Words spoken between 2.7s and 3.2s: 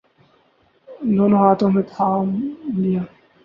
لیا۔